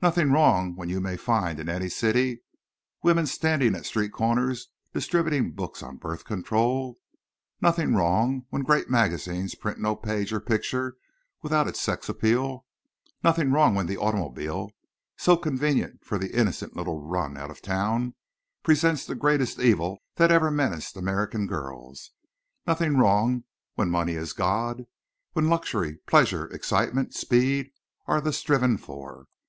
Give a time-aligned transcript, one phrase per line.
[0.00, 2.44] Nothing wrong when you may find in any city
[3.02, 7.00] women standing at street corners distributing booklets on birth control?
[7.60, 10.96] Nothing wrong when great magazines print no page or picture
[11.42, 12.64] without its sex appeal?
[13.24, 14.70] Nothing wrong when the automobile,
[15.16, 18.14] so convenient for the innocent little run out of town,
[18.62, 22.12] presents the greatest evil that ever menaced American girls!
[22.68, 23.42] Nothing wrong
[23.74, 27.72] when money is god—when luxury, pleasure, excitement, speed
[28.06, 29.26] are the striven for?